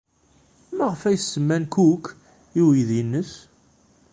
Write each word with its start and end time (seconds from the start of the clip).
Maɣef 0.75 1.01
ay 1.03 1.15
as-semman 1.17 1.63
Cook 1.75 2.05
i 2.59 2.61
uydi-nnes? 2.65 3.31